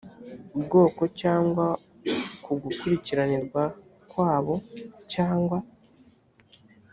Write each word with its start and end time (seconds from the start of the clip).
bwoko 0.63 1.03
cyangwa 1.21 1.65
ku 2.43 2.51
gukiranirwa 2.61 3.63
kwabwo 4.11 4.55
cyangwa 5.13 5.57